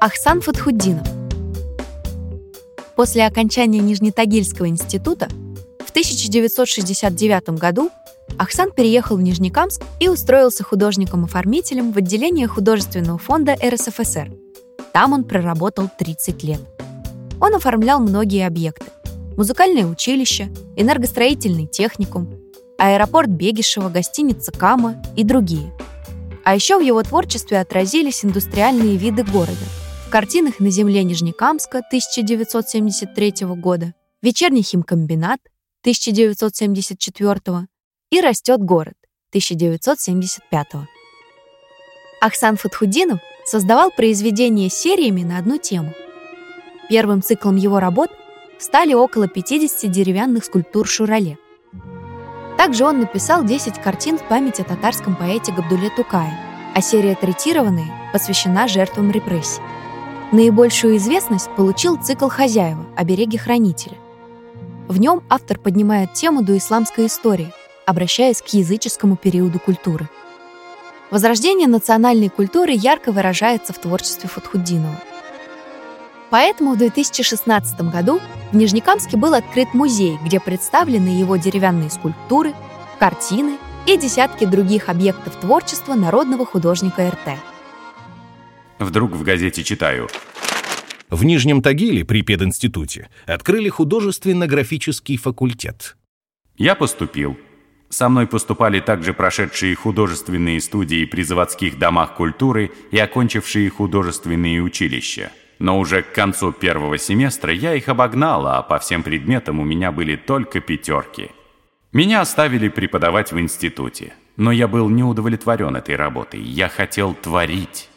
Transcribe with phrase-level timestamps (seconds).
[0.00, 1.08] Ахсан Фатхуддинов.
[2.94, 5.28] После окончания Нижнетагильского института
[5.84, 7.90] в 1969 году
[8.38, 14.30] Ахсан переехал в Нижнекамск и устроился художником-оформителем в отделение художественного фонда РСФСР.
[14.92, 16.60] Там он проработал 30 лет.
[17.40, 18.86] Он оформлял многие объекты.
[19.36, 22.32] Музыкальное училище, энергостроительный техникум,
[22.78, 25.72] аэропорт Бегишева, гостиница Кама и другие.
[26.44, 29.64] А еще в его творчестве отразились индустриальные виды города.
[30.08, 35.38] В картинах «На земле Нижнекамска» 1973 года, «Вечерний химкомбинат»
[35.82, 37.66] 1974
[38.10, 38.94] и «Растет город»
[39.32, 40.66] 1975
[42.22, 45.92] Ахсан Фатхудинов создавал произведения сериями на одну тему.
[46.88, 48.08] Первым циклом его работ
[48.58, 51.36] стали около 50 деревянных скульптур Шурале.
[52.56, 56.32] Также он написал 10 картин в память о татарском поэте Габдуле Тукае,
[56.74, 59.60] а серия «Третированные» посвящена жертвам репрессий.
[60.30, 62.84] Наибольшую известность получил цикл «Хозяева.
[62.94, 63.96] Обереги хранителя».
[64.86, 67.50] В нем автор поднимает тему доисламской истории,
[67.86, 70.06] обращаясь к языческому периоду культуры.
[71.10, 75.00] Возрождение национальной культуры ярко выражается в творчестве Фатхуддинова.
[76.28, 78.20] Поэтому в 2016 году
[78.52, 82.52] в Нижнекамске был открыт музей, где представлены его деревянные скульптуры,
[82.98, 87.38] картины и десятки других объектов творчества народного художника РТ.
[88.78, 90.08] Вдруг в газете читаю.
[91.10, 95.96] В Нижнем Тагиле при пединституте открыли художественно-графический факультет.
[96.56, 97.38] Я поступил.
[97.88, 105.32] Со мной поступали также прошедшие художественные студии при заводских домах культуры и окончившие художественные училища.
[105.58, 109.90] Но уже к концу первого семестра я их обогнал, а по всем предметам у меня
[109.90, 111.30] были только пятерки.
[111.92, 117.88] Меня оставили преподавать в институте, но я был не удовлетворен этой работой, я хотел творить.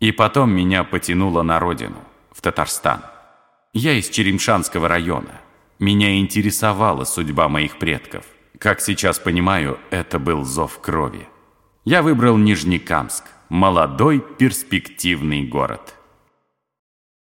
[0.00, 1.98] И потом меня потянуло на родину,
[2.32, 3.02] в Татарстан.
[3.74, 5.40] Я из Черемшанского района.
[5.78, 8.24] Меня интересовала судьба моих предков.
[8.58, 11.28] Как сейчас понимаю, это был зов крови.
[11.84, 15.94] Я выбрал Нижнекамск, молодой перспективный город.